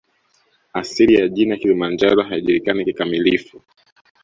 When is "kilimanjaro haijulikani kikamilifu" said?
1.57-3.61